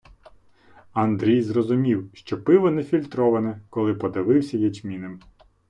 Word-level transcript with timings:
Андрій 0.93 1.41
зрозумів, 1.41 2.09
що 2.13 2.43
пиво 2.43 2.71
нефільтроване, 2.71 3.61
коли 3.69 3.93
подавився 3.93 4.57
ячмінем. 4.57 5.19